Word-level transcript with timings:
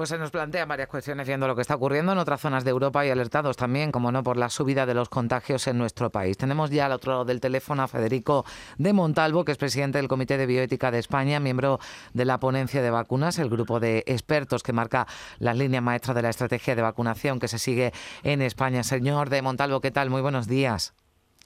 Pues 0.00 0.08
se 0.08 0.16
nos 0.16 0.30
plantean 0.30 0.66
varias 0.66 0.88
cuestiones 0.88 1.26
viendo 1.26 1.46
lo 1.46 1.54
que 1.54 1.60
está 1.60 1.74
ocurriendo 1.74 2.12
en 2.12 2.16
otras 2.16 2.40
zonas 2.40 2.64
de 2.64 2.70
Europa 2.70 3.04
y 3.04 3.10
alertados 3.10 3.58
también, 3.58 3.92
como 3.92 4.10
no, 4.10 4.22
por 4.22 4.38
la 4.38 4.48
subida 4.48 4.86
de 4.86 4.94
los 4.94 5.10
contagios 5.10 5.66
en 5.66 5.76
nuestro 5.76 6.08
país. 6.08 6.38
Tenemos 6.38 6.70
ya 6.70 6.86
al 6.86 6.92
otro 6.92 7.12
lado 7.12 7.24
del 7.26 7.38
teléfono 7.38 7.82
a 7.82 7.86
Federico 7.86 8.46
de 8.78 8.94
Montalvo, 8.94 9.44
que 9.44 9.52
es 9.52 9.58
presidente 9.58 9.98
del 9.98 10.08
Comité 10.08 10.38
de 10.38 10.46
Bioética 10.46 10.90
de 10.90 11.00
España, 11.00 11.38
miembro 11.38 11.80
de 12.14 12.24
la 12.24 12.40
ponencia 12.40 12.80
de 12.80 12.90
vacunas, 12.90 13.38
el 13.38 13.50
grupo 13.50 13.78
de 13.78 14.02
expertos 14.06 14.62
que 14.62 14.72
marca 14.72 15.06
las 15.38 15.58
líneas 15.58 15.82
maestras 15.82 16.16
de 16.16 16.22
la 16.22 16.30
estrategia 16.30 16.74
de 16.74 16.80
vacunación 16.80 17.38
que 17.38 17.48
se 17.48 17.58
sigue 17.58 17.92
en 18.22 18.40
España. 18.40 18.82
Señor 18.82 19.28
de 19.28 19.42
Montalvo, 19.42 19.82
¿qué 19.82 19.90
tal? 19.90 20.08
Muy 20.08 20.22
buenos 20.22 20.48
días. 20.48 20.94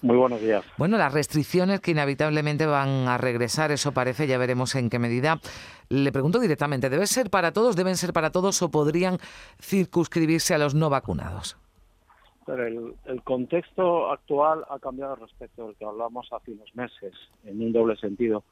Muy 0.02 0.16
buenos 0.16 0.40
días. 0.40 0.64
Bueno, 0.76 0.98
las 0.98 1.12
restricciones 1.12 1.80
que 1.80 1.92
inevitablemente 1.92 2.66
van 2.66 3.08
a 3.08 3.16
regresar, 3.16 3.70
eso 3.70 3.92
parece, 3.92 4.26
ya 4.26 4.36
veremos 4.36 4.74
en 4.74 4.90
qué 4.90 4.98
medida. 4.98 5.40
Le 5.88 6.12
pregunto 6.12 6.40
directamente, 6.40 6.88
¿debe 6.90 7.06
ser 7.06 7.30
para 7.30 7.52
todos, 7.52 7.76
deben 7.76 7.96
ser 7.96 8.12
para 8.12 8.30
todos 8.30 8.60
o 8.62 8.70
podrían 8.70 9.18
circunscribirse 9.60 10.54
a 10.54 10.58
los 10.58 10.74
no 10.74 10.90
vacunados? 10.90 11.56
Pero 12.46 12.66
el, 12.66 13.22
contexto 13.22 14.10
actual 14.10 14.64
ha 14.68 14.78
cambiado 14.78 15.16
respecto 15.16 15.66
al 15.66 15.76
que 15.76 15.84
hablamos 15.84 16.30
hace 16.32 16.52
unos 16.52 16.74
meses, 16.74 17.14
en 17.44 17.62
un 17.62 17.72
doble 17.72 17.96
sentido. 17.96 18.44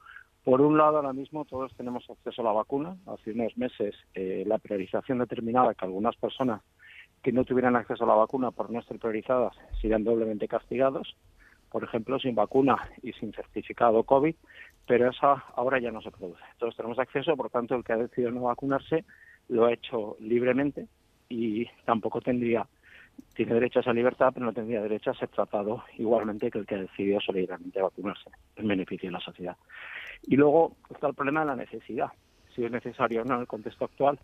Por 0.44 0.60
un 0.60 0.78
lado, 0.78 0.96
ahora 0.96 1.12
mismo 1.12 1.44
todos 1.44 1.74
tenemos 1.76 2.08
acceso 2.08 2.40
a 2.40 2.44
la 2.44 2.52
vacuna. 2.52 2.96
Hace 3.06 3.32
unos 3.32 3.56
meses 3.56 3.94
eh, 4.14 4.44
la 4.46 4.58
priorización 4.58 5.18
determinaba 5.18 5.74
que 5.74 5.84
algunas 5.84 6.16
personas 6.16 6.62
que 7.22 7.32
no 7.32 7.44
tuvieran 7.44 7.76
acceso 7.76 8.04
a 8.04 8.08
la 8.08 8.14
vacuna 8.14 8.50
por 8.50 8.70
no 8.70 8.82
ser 8.82 8.98
priorizadas 8.98 9.54
serían 9.80 10.04
doblemente 10.04 10.48
castigados, 10.48 11.14
por 11.70 11.84
ejemplo, 11.84 12.18
sin 12.18 12.34
vacuna 12.34 12.76
y 13.02 13.12
sin 13.12 13.32
certificado 13.32 14.02
COVID, 14.02 14.34
pero 14.86 15.10
eso 15.10 15.40
ahora 15.54 15.78
ya 15.78 15.90
no 15.90 16.02
se 16.02 16.10
produce. 16.10 16.42
Todos 16.58 16.76
tenemos 16.76 16.98
acceso, 16.98 17.36
por 17.36 17.50
tanto, 17.50 17.74
el 17.74 17.84
que 17.84 17.92
ha 17.92 17.96
decidido 17.96 18.30
no 18.30 18.42
vacunarse 18.42 19.04
lo 19.48 19.66
ha 19.66 19.72
hecho 19.72 20.16
libremente 20.20 20.88
y 21.28 21.66
tampoco 21.84 22.20
tendría, 22.20 22.66
tiene 23.34 23.54
derecho 23.54 23.78
a 23.78 23.82
esa 23.82 23.92
libertad, 23.92 24.30
pero 24.32 24.46
no 24.46 24.52
tendría 24.52 24.82
derecho 24.82 25.10
a 25.10 25.14
ser 25.14 25.28
tratado 25.28 25.84
igualmente 25.98 26.50
que 26.50 26.58
el 26.58 26.66
que 26.66 26.74
ha 26.74 26.82
decidido 26.82 27.20
solidariamente 27.20 27.80
vacunarse, 27.80 28.30
en 28.56 28.68
beneficio 28.68 29.08
de 29.08 29.14
la 29.14 29.20
sociedad. 29.20 29.56
Y 30.26 30.36
luego 30.36 30.76
está 30.90 31.08
el 31.08 31.14
problema 31.14 31.40
de 31.40 31.46
la 31.46 31.56
necesidad, 31.56 32.10
si 32.54 32.64
es 32.64 32.70
necesario 32.70 33.22
o 33.22 33.24
no 33.24 33.34
en 33.34 33.40
el 33.40 33.46
contexto 33.46 33.84
actual, 33.84 34.18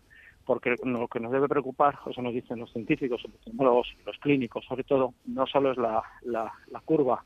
porque 0.49 0.75
lo 0.83 1.07
que 1.07 1.19
nos 1.19 1.31
debe 1.31 1.47
preocupar, 1.47 1.99
eso 2.09 2.23
nos 2.23 2.33
dicen 2.33 2.59
los 2.59 2.71
científicos, 2.71 3.21
los 3.23 3.39
tecnólogos, 3.41 3.93
los 4.03 4.17
clínicos, 4.17 4.65
sobre 4.65 4.83
todo, 4.83 5.13
no 5.25 5.45
solo 5.45 5.71
es 5.71 5.77
la, 5.77 6.01
curva 6.85 7.23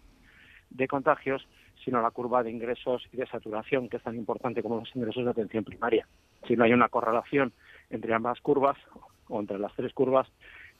de 0.69 0.87
contagios, 0.89 1.47
sino 1.83 2.01
la 2.01 2.11
curva 2.11 2.43
de 2.43 2.51
ingresos 2.51 3.03
y 3.11 3.17
de 3.17 3.27
saturación, 3.27 3.89
que 3.89 3.97
es 3.97 4.03
tan 4.03 4.15
importante 4.15 4.61
como 4.61 4.79
los 4.79 4.95
ingresos 4.95 5.25
de 5.25 5.31
atención 5.31 5.63
primaria. 5.63 6.07
Si 6.47 6.55
no 6.55 6.63
hay 6.63 6.73
una 6.73 6.89
correlación 6.89 7.53
entre 7.89 8.13
ambas 8.13 8.39
curvas, 8.41 8.77
o 9.27 9.39
entre 9.39 9.59
las 9.59 9.73
tres 9.75 9.93
curvas, 9.93 10.27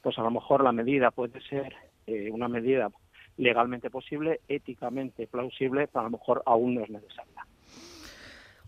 pues 0.02 0.18
a 0.18 0.22
lo 0.22 0.32
mejor 0.32 0.64
la 0.64 0.72
medida 0.72 1.12
puede 1.12 1.42
ser 1.42 1.74
eh, 2.08 2.30
una 2.32 2.48
medida 2.48 2.90
legalmente 3.38 3.90
posible, 3.90 4.42
éticamente 4.48 5.28
plausible, 5.28 5.88
pero 5.88 6.02
a 6.02 6.04
lo 6.04 6.12
mejor 6.12 6.44
aún 6.46 6.76
no 6.76 6.82
es 6.84 6.90
necesaria. 6.90 7.48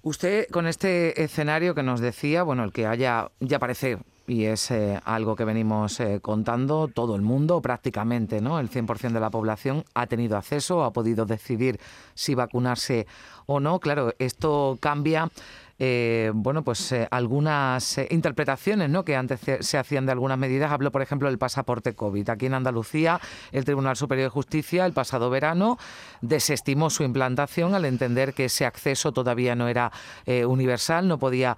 Usted 0.01 0.47
con 0.49 0.67
este 0.67 1.21
escenario 1.21 1.75
que 1.75 1.83
nos 1.83 1.99
decía, 1.99 2.43
bueno, 2.43 2.63
el 2.63 2.71
que 2.71 2.85
haya, 2.85 3.29
ya 3.39 3.59
parece 3.59 3.97
y 4.27 4.45
es 4.45 4.71
eh, 4.71 4.99
algo 5.03 5.35
que 5.35 5.45
venimos 5.45 5.99
eh, 5.99 6.19
contando, 6.21 6.87
todo 6.87 7.15
el 7.15 7.21
mundo 7.21 7.61
prácticamente, 7.61 8.41
¿no? 8.41 8.59
El 8.59 8.69
100% 8.69 9.11
de 9.11 9.19
la 9.19 9.29
población 9.29 9.83
ha 9.93 10.07
tenido 10.07 10.37
acceso, 10.37 10.83
ha 10.83 10.93
podido 10.93 11.25
decidir 11.25 11.79
si 12.13 12.35
vacunarse 12.35 13.07
o 13.45 13.59
no. 13.59 13.79
Claro, 13.79 14.13
esto 14.19 14.77
cambia 14.79 15.29
eh, 15.77 16.31
bueno, 16.33 16.63
pues 16.63 16.91
eh, 16.93 17.07
algunas 17.11 17.97
eh, 17.97 18.07
interpretaciones 18.11 18.89
¿no? 18.89 19.03
que 19.03 19.15
antes 19.15 19.41
se 19.59 19.77
hacían 19.77 20.05
de 20.05 20.13
algunas 20.13 20.37
medidas. 20.37 20.71
Hablo, 20.71 20.91
por 20.91 21.01
ejemplo, 21.01 21.27
del 21.27 21.37
pasaporte 21.37 21.93
COVID. 21.93 22.29
Aquí 22.29 22.45
en 22.45 22.53
Andalucía, 22.53 23.19
el 23.51 23.65
Tribunal 23.65 23.97
Superior 23.97 24.27
de 24.27 24.29
Justicia, 24.29 24.85
el 24.85 24.93
pasado 24.93 25.29
verano, 25.29 25.77
desestimó 26.21 26.89
su 26.89 27.03
implantación 27.03 27.75
al 27.75 27.85
entender 27.85 28.33
que 28.33 28.45
ese 28.45 28.65
acceso 28.65 29.11
todavía 29.11 29.55
no 29.55 29.67
era 29.67 29.91
universal, 30.25 31.07
no 31.07 31.19
podía 31.19 31.57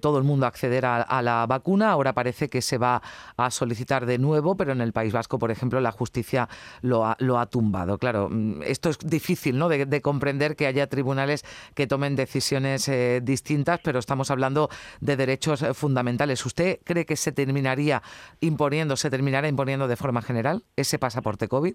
todo 0.00 0.18
el 0.18 0.24
mundo 0.24 0.46
acceder 0.46 0.86
a, 0.86 1.22
la 1.22 1.46
vacuna. 1.46 1.90
Ahora 1.90 2.12
parece 2.12 2.48
que 2.48 2.62
se 2.62 2.78
va 2.78 3.02
a 3.36 3.50
solicitar 3.50 4.06
de 4.06 4.18
nuevo, 4.18 4.56
pero 4.56 4.72
en 4.72 4.80
el 4.80 4.92
País 4.92 5.12
Vasco, 5.12 5.38
por 5.38 5.50
ejemplo, 5.50 5.80
la 5.80 5.92
justicia 5.92 6.48
lo 6.82 7.06
ha, 7.06 7.46
tumbado. 7.46 7.98
Claro, 7.98 8.28
mm, 8.30 8.62
esto 8.64 8.90
es 8.90 8.98
difícil 8.98 9.58
¿no? 9.58 9.68
de 9.68 10.00
comprender 10.02 10.56
que 10.56 10.66
haya 10.66 10.86
tribunales 10.86 11.44
que 11.74 11.86
tomen 11.86 12.16
decisiones 12.16 12.90
distintas 13.22 13.47
pero 13.82 13.98
estamos 13.98 14.30
hablando 14.30 14.68
de 15.00 15.16
derechos 15.16 15.62
eh, 15.62 15.74
fundamentales. 15.74 16.44
¿Usted 16.44 16.78
cree 16.84 17.06
que 17.06 17.16
se 17.16 17.32
terminaría 17.32 18.02
imponiendo, 18.40 18.96
se 18.96 19.10
terminará 19.10 19.48
imponiendo 19.48 19.88
de 19.88 19.96
forma 19.96 20.22
general 20.22 20.64
ese 20.76 20.98
pasaporte 20.98 21.48
COVID? 21.48 21.74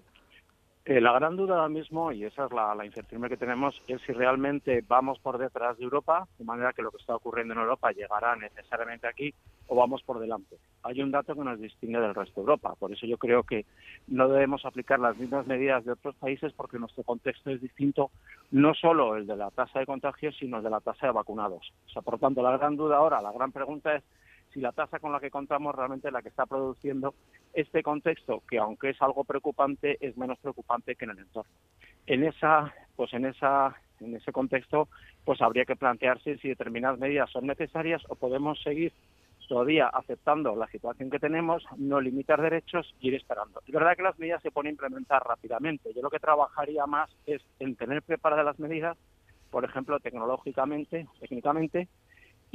Eh, 0.86 1.00
la 1.00 1.12
gran 1.12 1.34
duda 1.34 1.54
ahora 1.54 1.70
mismo, 1.70 2.12
y 2.12 2.24
esa 2.24 2.44
es 2.44 2.52
la, 2.52 2.74
la, 2.74 2.84
incertidumbre 2.84 3.30
que 3.30 3.38
tenemos, 3.38 3.80
es 3.88 4.02
si 4.02 4.12
realmente 4.12 4.84
vamos 4.86 5.18
por 5.18 5.38
detrás 5.38 5.78
de 5.78 5.84
Europa, 5.84 6.28
de 6.38 6.44
manera 6.44 6.74
que 6.74 6.82
lo 6.82 6.90
que 6.90 6.98
está 6.98 7.16
ocurriendo 7.16 7.54
en 7.54 7.60
Europa 7.60 7.90
llegará 7.92 8.36
necesariamente 8.36 9.06
aquí, 9.06 9.32
o 9.66 9.76
vamos 9.76 10.02
por 10.02 10.18
delante. 10.18 10.56
Hay 10.82 11.00
un 11.00 11.10
dato 11.10 11.34
que 11.34 11.40
nos 11.40 11.58
distingue 11.58 11.98
del 11.98 12.14
resto 12.14 12.34
de 12.34 12.40
Europa, 12.42 12.74
por 12.78 12.92
eso 12.92 13.06
yo 13.06 13.16
creo 13.16 13.44
que 13.44 13.64
no 14.08 14.28
debemos 14.28 14.66
aplicar 14.66 15.00
las 15.00 15.16
mismas 15.16 15.46
medidas 15.46 15.86
de 15.86 15.92
otros 15.92 16.16
países 16.16 16.52
porque 16.52 16.78
nuestro 16.78 17.02
contexto 17.02 17.48
es 17.48 17.62
distinto, 17.62 18.10
no 18.50 18.74
solo 18.74 19.16
el 19.16 19.26
de 19.26 19.36
la 19.36 19.50
tasa 19.50 19.78
de 19.78 19.86
contagios, 19.86 20.36
sino 20.36 20.58
el 20.58 20.64
de 20.64 20.68
la 20.68 20.80
tasa 20.80 21.06
de 21.06 21.14
vacunados. 21.14 21.72
O 21.86 21.88
sea, 21.88 22.02
por 22.02 22.18
tanto, 22.18 22.42
la 22.42 22.58
gran 22.58 22.76
duda 22.76 22.98
ahora, 22.98 23.22
la 23.22 23.32
gran 23.32 23.52
pregunta 23.52 23.96
es 23.96 24.02
si 24.54 24.60
la 24.60 24.72
tasa 24.72 25.00
con 25.00 25.12
la 25.12 25.18
que 25.18 25.30
contamos 25.30 25.74
realmente 25.74 26.08
es 26.08 26.14
la 26.14 26.22
que 26.22 26.28
está 26.28 26.46
produciendo 26.46 27.14
este 27.52 27.82
contexto, 27.82 28.42
que 28.48 28.58
aunque 28.58 28.90
es 28.90 29.02
algo 29.02 29.24
preocupante, 29.24 29.98
es 30.00 30.16
menos 30.16 30.38
preocupante 30.38 30.94
que 30.94 31.04
en 31.04 31.10
el 31.10 31.18
entorno. 31.18 31.52
En 32.06 32.22
esa, 32.22 32.72
pues 32.94 33.12
en 33.14 33.26
esa, 33.26 33.74
en 34.00 34.14
ese 34.14 34.30
contexto, 34.30 34.88
pues 35.24 35.42
habría 35.42 35.64
que 35.64 35.74
plantearse 35.74 36.38
si 36.38 36.48
determinadas 36.48 37.00
medidas 37.00 37.30
son 37.30 37.46
necesarias 37.46 38.02
o 38.08 38.14
podemos 38.14 38.62
seguir 38.62 38.92
todavía 39.48 39.88
aceptando 39.88 40.54
la 40.56 40.68
situación 40.68 41.10
que 41.10 41.18
tenemos, 41.18 41.64
no 41.76 42.00
limitar 42.00 42.40
derechos 42.40 42.94
y 43.00 43.08
ir 43.08 43.14
esperando. 43.14 43.60
Es 43.66 43.74
verdad 43.74 43.96
que 43.96 44.02
las 44.02 44.18
medidas 44.18 44.40
se 44.40 44.50
pueden 44.50 44.70
implementar 44.70 45.22
rápidamente. 45.22 45.92
Yo 45.94 46.00
lo 46.00 46.10
que 46.10 46.18
trabajaría 46.18 46.86
más 46.86 47.10
es 47.26 47.42
en 47.58 47.76
tener 47.76 48.02
preparadas 48.02 48.44
las 48.44 48.58
medidas, 48.58 48.96
por 49.50 49.64
ejemplo, 49.64 50.00
tecnológicamente, 50.00 51.06
técnicamente, 51.20 51.88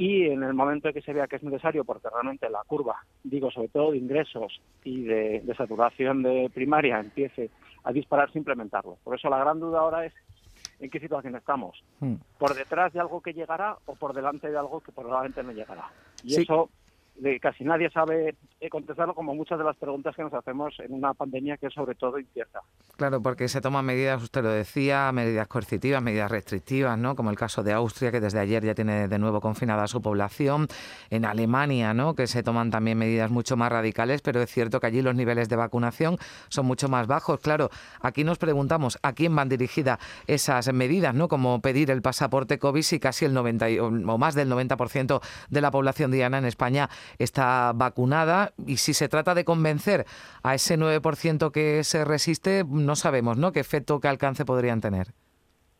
y 0.00 0.30
en 0.30 0.42
el 0.42 0.54
momento 0.54 0.88
en 0.88 0.94
que 0.94 1.02
se 1.02 1.12
vea 1.12 1.26
que 1.26 1.36
es 1.36 1.42
necesario, 1.42 1.84
porque 1.84 2.08
realmente 2.08 2.48
la 2.48 2.62
curva, 2.66 3.04
digo, 3.22 3.50
sobre 3.50 3.68
todo 3.68 3.90
de 3.90 3.98
ingresos 3.98 4.58
y 4.82 5.02
de, 5.02 5.54
saturación 5.58 6.22
de 6.22 6.50
primaria, 6.54 6.98
empiece 6.98 7.50
a 7.84 7.92
disparar, 7.92 8.30
implementarlo. 8.32 8.96
Por 9.04 9.18
eso 9.18 9.28
la 9.28 9.36
gran 9.36 9.60
duda 9.60 9.80
ahora 9.80 10.06
es 10.06 10.14
en 10.78 10.88
qué 10.88 11.00
situación 11.00 11.36
estamos. 11.36 11.84
Hmm. 11.98 12.14
¿Por 12.38 12.54
detrás 12.54 12.94
de 12.94 13.00
algo 13.00 13.20
que 13.20 13.34
llegará 13.34 13.76
o 13.84 13.94
por 13.94 14.14
delante 14.14 14.50
de 14.50 14.56
algo 14.56 14.80
que 14.80 14.90
probablemente 14.90 15.42
no 15.42 15.52
llegará? 15.52 15.90
Y 16.24 16.40
eso 16.40 16.70
casi 17.40 17.64
nadie 17.64 17.90
sabe 17.90 18.34
eh, 18.60 18.68
contestarlo 18.68 19.14
como 19.14 19.34
muchas 19.34 19.58
de 19.58 19.64
las 19.64 19.76
preguntas 19.76 20.14
que 20.14 20.22
nos 20.22 20.32
hacemos 20.34 20.78
en 20.80 20.92
una 20.92 21.14
pandemia 21.14 21.56
que 21.56 21.66
es 21.66 21.74
sobre 21.74 21.94
todo 21.94 22.18
incierta. 22.18 22.60
Claro, 22.96 23.22
porque 23.22 23.48
se 23.48 23.60
toman 23.60 23.84
medidas, 23.84 24.22
usted 24.22 24.42
lo 24.42 24.50
decía, 24.50 25.10
medidas 25.12 25.48
coercitivas, 25.48 26.02
medidas 26.02 26.30
restrictivas, 26.30 26.98
¿no? 26.98 27.16
Como 27.16 27.30
el 27.30 27.36
caso 27.36 27.62
de 27.62 27.72
Austria, 27.72 28.10
que 28.10 28.20
desde 28.20 28.38
ayer 28.38 28.64
ya 28.64 28.74
tiene 28.74 29.08
de 29.08 29.18
nuevo 29.18 29.40
confinada 29.40 29.84
a 29.84 29.88
su 29.88 30.02
población. 30.02 30.68
En 31.10 31.24
Alemania, 31.24 31.94
¿no? 31.94 32.14
Que 32.14 32.26
se 32.26 32.42
toman 32.42 32.70
también 32.70 32.98
medidas 32.98 33.30
mucho 33.30 33.56
más 33.56 33.70
radicales, 33.72 34.22
pero 34.22 34.42
es 34.42 34.50
cierto 34.50 34.80
que 34.80 34.86
allí 34.86 35.02
los 35.02 35.14
niveles 35.14 35.48
de 35.48 35.56
vacunación 35.56 36.18
son 36.48 36.66
mucho 36.66 36.88
más 36.88 37.06
bajos. 37.06 37.40
Claro, 37.40 37.70
aquí 38.00 38.24
nos 38.24 38.38
preguntamos 38.38 38.98
a 39.02 39.12
quién 39.12 39.34
van 39.34 39.48
dirigidas 39.48 39.98
esas 40.26 40.72
medidas, 40.72 41.14
¿no? 41.14 41.28
Como 41.28 41.60
pedir 41.60 41.90
el 41.90 42.02
pasaporte 42.02 42.58
COVID 42.58 42.82
si 42.82 43.00
casi 43.00 43.24
el 43.24 43.34
90 43.34 43.66
o 43.82 44.18
más 44.18 44.34
del 44.34 44.50
90% 44.50 45.20
de 45.48 45.60
la 45.60 45.70
población 45.70 46.10
diana 46.10 46.38
en 46.38 46.44
España 46.44 46.88
está 47.18 47.72
vacunada 47.74 48.52
y 48.66 48.76
si 48.78 48.94
se 48.94 49.08
trata 49.08 49.34
de 49.34 49.44
convencer 49.44 50.06
a 50.42 50.54
ese 50.54 50.78
9% 50.78 51.50
que 51.52 51.84
se 51.84 52.04
resiste, 52.04 52.64
no 52.68 52.96
sabemos 52.96 53.36
¿no? 53.36 53.52
qué 53.52 53.60
efecto, 53.60 54.00
qué 54.00 54.08
alcance 54.08 54.44
podrían 54.44 54.80
tener. 54.80 55.08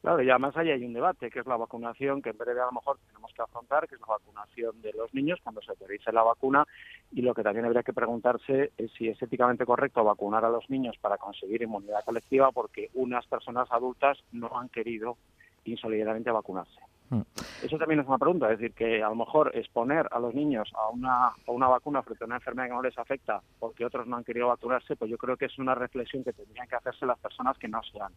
Claro, 0.00 0.22
y 0.22 0.30
además 0.30 0.56
ahí 0.56 0.70
hay 0.70 0.82
un 0.82 0.94
debate, 0.94 1.30
que 1.30 1.40
es 1.40 1.46
la 1.46 1.58
vacunación 1.58 2.22
que 2.22 2.30
en 2.30 2.38
breve 2.38 2.58
a 2.62 2.66
lo 2.66 2.72
mejor 2.72 2.98
tenemos 3.06 3.30
que 3.34 3.42
afrontar, 3.42 3.86
que 3.86 3.96
es 3.96 4.00
la 4.00 4.06
vacunación 4.06 4.80
de 4.80 4.94
los 4.94 5.12
niños 5.12 5.38
cuando 5.42 5.60
se 5.60 5.72
autorice 5.72 6.10
la 6.10 6.22
vacuna. 6.22 6.66
Y 7.12 7.20
lo 7.20 7.34
que 7.34 7.42
también 7.42 7.66
habría 7.66 7.82
que 7.82 7.92
preguntarse 7.92 8.72
es 8.78 8.90
si 8.92 9.08
es 9.08 9.20
éticamente 9.20 9.66
correcto 9.66 10.02
vacunar 10.02 10.42
a 10.46 10.48
los 10.48 10.70
niños 10.70 10.96
para 11.02 11.18
conseguir 11.18 11.60
inmunidad 11.60 12.02
colectiva, 12.06 12.50
porque 12.50 12.88
unas 12.94 13.26
personas 13.26 13.70
adultas 13.70 14.18
no 14.32 14.50
han 14.58 14.70
querido 14.70 15.18
insolidariamente 15.64 16.30
vacunarse. 16.30 16.80
Mm. 17.10 17.20
Eso 17.62 17.76
también 17.76 18.00
es 18.00 18.06
una 18.06 18.18
pregunta, 18.18 18.50
es 18.50 18.58
decir, 18.58 18.74
que 18.74 19.02
a 19.02 19.08
lo 19.08 19.16
mejor 19.16 19.50
exponer 19.54 20.06
a 20.10 20.18
los 20.18 20.34
niños 20.34 20.70
a 20.74 20.88
una, 20.88 21.26
a 21.26 21.50
una 21.50 21.68
vacuna 21.68 22.02
frente 22.02 22.24
a 22.24 22.26
una 22.26 22.36
enfermedad 22.36 22.68
que 22.68 22.74
no 22.74 22.82
les 22.82 22.98
afecta 22.98 23.42
porque 23.58 23.84
otros 23.84 24.06
no 24.06 24.16
han 24.16 24.24
querido 24.24 24.48
vacunarse, 24.48 24.96
pues 24.96 25.10
yo 25.10 25.18
creo 25.18 25.36
que 25.36 25.46
es 25.46 25.58
una 25.58 25.74
reflexión 25.74 26.24
que 26.24 26.32
tendrían 26.32 26.68
que 26.68 26.76
hacerse 26.76 27.06
las 27.06 27.18
personas 27.18 27.58
que 27.58 27.68
no 27.68 27.82
se 27.82 28.00
han 28.00 28.12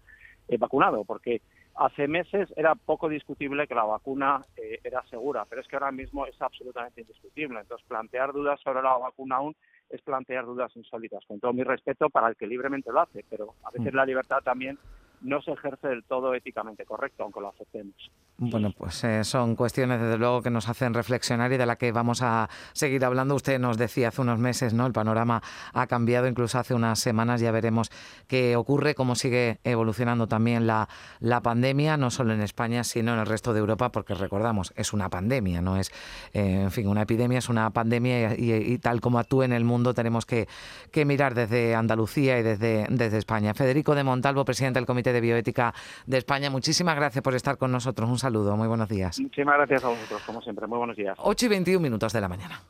eh, 0.48 0.57
vacunado, 0.57 1.04
porque 1.04 1.42
Hace 1.75 2.07
meses 2.07 2.54
era 2.56 2.75
poco 2.75 3.10
discutible 3.10 3.68
que 3.68 3.74
la 3.74 3.84
vacuna 3.84 4.42
eh, 4.56 4.80
era 4.84 5.04
segura, 5.07 5.45
pero 5.50 5.62
es 5.62 5.68
que 5.68 5.75
ahora 5.75 5.92
mismo 5.92 6.28
es 6.28 6.40
absolutamente 6.40 7.01
indiscutible. 7.01 7.62
Entonces, 7.62 7.88
plantear 7.88 8.31
dudas 8.31 8.60
sobre 8.62 8.84
la 8.84 8.95
vacuna 8.98 9.38
aún 9.38 9.56
es 9.90 10.00
plantear 10.01 10.45
dudas 10.45 10.75
insólitas, 10.75 11.25
con 11.25 11.40
todo 11.40 11.51
mi 11.51 11.63
respeto 11.63 12.10
para 12.10 12.28
el 12.28 12.36
que 12.36 12.45
libremente 12.45 12.92
lo 12.92 13.01
hace, 13.01 13.25
pero 13.28 13.56
a 13.63 13.72
veces 13.72 13.92
mm. 13.92 13.95
la 13.95 14.06
libertad 14.06 14.42
también 14.44 14.78
no 15.22 15.42
se 15.42 15.51
ejerce 15.51 15.88
del 15.88 16.04
todo 16.04 16.36
éticamente 16.36 16.86
correcto, 16.86 17.24
aunque 17.24 17.42
lo 17.42 17.50
aceptemos. 17.50 18.12
Bueno, 18.50 18.72
pues 18.78 19.04
eh, 19.04 19.24
son 19.24 19.56
cuestiones 19.56 20.00
desde 20.00 20.18
luego 20.18 20.42
que 20.42 20.50
nos 20.50 20.69
hacen 20.69 20.94
reflexionar 20.94 21.51
y 21.51 21.57
de 21.57 21.66
la 21.66 21.75
que 21.75 21.92
vamos 21.92 22.22
a 22.22 22.50
seguir 22.74 23.04
hablando. 23.06 23.36
Usted 23.36 23.60
nos 23.60 23.78
decía 23.78 24.10
hace 24.10 24.22
unos 24.22 24.40
meses, 24.40 24.74
¿no? 24.74 24.86
El 24.86 24.94
panorama 24.94 25.42
ha 25.74 25.88
cambiado, 25.88 26.28
incluso 26.28 26.60
hace 26.60 26.74
unas 26.74 27.00
semanas 27.00 27.42
ya 27.42 27.51
veremos 27.51 27.92
qué 28.28 28.56
ocurre, 28.56 28.95
cómo 28.95 29.16
sigue 29.16 29.60
evolucionando 29.63 30.28
también 30.28 30.68
la, 30.68 30.90
la 31.19 31.42
pandemia, 31.42 31.98
no 31.98 32.12
solo 32.12 32.34
en 32.34 32.42
España, 32.42 32.84
sino 32.84 33.13
en 33.13 33.19
el 33.19 33.25
resto 33.25 33.54
de 33.54 33.60
Europa, 33.60 33.92
porque 33.92 34.13
recordamos, 34.13 34.74
es 34.75 34.94
una 34.94 35.10
pandemia, 35.10 35.62
no 35.62 35.78
es, 35.78 35.92
eh, 36.34 36.62
en 36.63 36.72
fin, 36.72 36.88
una 36.88 37.04
epidemia, 37.04 37.40
es 37.40 37.50
una 37.50 37.69
pandemia 37.69 38.36
y, 38.36 38.78
tal 38.80 39.01
como 39.01 39.19
actúe 39.19 39.44
en 39.44 39.54
el 39.54 39.63
mundo 39.63 39.94
tenemos 39.94 40.25
que, 40.25 40.48
que 40.92 41.06
mirar 41.06 41.36
desde 41.36 41.75
Andalucía 41.75 42.40
y 42.40 42.44
desde, 42.44 42.88
desde 42.90 43.18
España. 43.18 43.54
Federico 43.54 43.95
de 43.95 44.04
Montalvo, 44.04 44.45
presidente 44.45 44.80
del 44.80 44.86
Comité 44.86 45.13
de 45.13 45.22
Bioética 45.22 45.74
de 46.06 46.18
España. 46.18 46.50
Muchísimas 46.50 46.95
gracias 46.95 47.22
por 47.22 47.36
estar 47.36 47.57
con 47.57 47.72
nosotros. 47.72 48.10
Un 48.10 48.19
saludo, 48.33 48.57
muy 48.57 48.68
buenos 48.68 48.89
días. 48.89 49.19
Muchísimas 49.19 49.57
gracias 49.57 49.83
a 49.83 49.89
vosotros, 49.89 50.21
como 50.25 50.41
siempre. 50.41 50.65
Muy 50.65 50.80
buenos 50.80 50.97
días. 50.97 51.15
8 51.19 51.45
y 51.45 51.50
21 51.50 51.80
minutos 51.80 52.12
de 52.13 52.21
la 52.21 52.27
mañana. 52.27 52.63